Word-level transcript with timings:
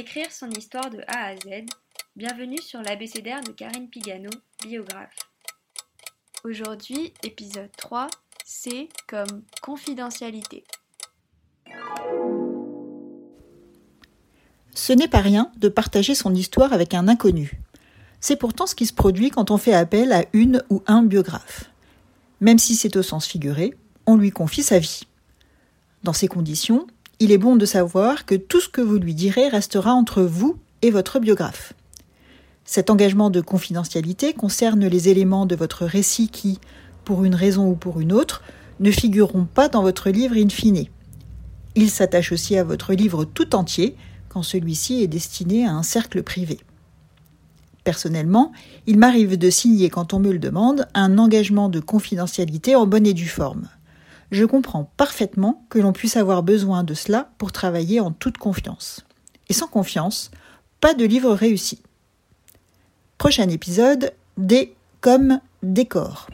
Écrire 0.00 0.32
son 0.32 0.48
histoire 0.52 0.88
de 0.88 1.02
A 1.08 1.26
à 1.26 1.36
Z. 1.36 1.66
Bienvenue 2.16 2.56
sur 2.62 2.80
l'abécédaire 2.80 3.42
de 3.42 3.52
Karine 3.52 3.90
Pigano, 3.90 4.30
biographe. 4.66 5.14
Aujourd'hui, 6.42 7.12
épisode 7.22 7.68
3, 7.76 8.08
C 8.42 8.88
comme 9.06 9.42
confidentialité. 9.60 10.64
Ce 14.72 14.94
n'est 14.94 15.06
pas 15.06 15.20
rien 15.20 15.52
de 15.58 15.68
partager 15.68 16.14
son 16.14 16.34
histoire 16.34 16.72
avec 16.72 16.94
un 16.94 17.06
inconnu. 17.06 17.60
C'est 18.22 18.36
pourtant 18.36 18.66
ce 18.66 18.74
qui 18.74 18.86
se 18.86 18.94
produit 18.94 19.28
quand 19.28 19.50
on 19.50 19.58
fait 19.58 19.74
appel 19.74 20.12
à 20.12 20.24
une 20.32 20.64
ou 20.70 20.82
un 20.86 21.02
biographe. 21.02 21.70
Même 22.40 22.58
si 22.58 22.74
c'est 22.74 22.96
au 22.96 23.02
sens 23.02 23.26
figuré, 23.26 23.76
on 24.06 24.16
lui 24.16 24.30
confie 24.30 24.62
sa 24.62 24.78
vie. 24.78 25.02
Dans 26.04 26.14
ces 26.14 26.26
conditions, 26.26 26.86
il 27.20 27.32
est 27.32 27.38
bon 27.38 27.56
de 27.56 27.66
savoir 27.66 28.24
que 28.24 28.34
tout 28.34 28.60
ce 28.60 28.68
que 28.70 28.80
vous 28.80 28.96
lui 28.96 29.14
direz 29.14 29.48
restera 29.48 29.92
entre 29.92 30.22
vous 30.22 30.56
et 30.80 30.90
votre 30.90 31.20
biographe. 31.20 31.74
Cet 32.64 32.88
engagement 32.88 33.28
de 33.28 33.42
confidentialité 33.42 34.32
concerne 34.32 34.86
les 34.86 35.10
éléments 35.10 35.44
de 35.44 35.54
votre 35.54 35.84
récit 35.84 36.28
qui, 36.28 36.58
pour 37.04 37.24
une 37.24 37.34
raison 37.34 37.68
ou 37.68 37.74
pour 37.74 38.00
une 38.00 38.12
autre, 38.12 38.42
ne 38.80 38.90
figureront 38.90 39.44
pas 39.44 39.68
dans 39.68 39.82
votre 39.82 40.08
livre 40.08 40.36
in 40.36 40.48
fine. 40.48 40.86
Il 41.74 41.90
s'attache 41.90 42.32
aussi 42.32 42.56
à 42.56 42.64
votre 42.64 42.94
livre 42.94 43.26
tout 43.26 43.54
entier 43.54 43.96
quand 44.30 44.42
celui-ci 44.42 45.02
est 45.02 45.08
destiné 45.08 45.66
à 45.66 45.72
un 45.72 45.82
cercle 45.82 46.22
privé. 46.22 46.58
Personnellement, 47.84 48.52
il 48.86 48.98
m'arrive 48.98 49.36
de 49.36 49.50
signer, 49.50 49.90
quand 49.90 50.14
on 50.14 50.20
me 50.20 50.32
le 50.32 50.38
demande, 50.38 50.86
un 50.94 51.18
engagement 51.18 51.68
de 51.68 51.80
confidentialité 51.80 52.76
en 52.76 52.86
bonne 52.86 53.06
et 53.06 53.14
due 53.14 53.28
forme 53.28 53.68
je 54.30 54.44
comprends 54.44 54.90
parfaitement 54.96 55.64
que 55.68 55.78
l'on 55.78 55.92
puisse 55.92 56.16
avoir 56.16 56.42
besoin 56.42 56.84
de 56.84 56.94
cela 56.94 57.30
pour 57.38 57.52
travailler 57.52 58.00
en 58.00 58.12
toute 58.12 58.38
confiance. 58.38 59.04
Et 59.48 59.52
sans 59.52 59.66
confiance, 59.66 60.30
pas 60.80 60.94
de 60.94 61.04
livre 61.04 61.32
réussi. 61.32 61.82
Prochain 63.18 63.48
épisode, 63.48 64.12
D 64.38 64.74
comme 65.00 65.40
décor. 65.62 66.28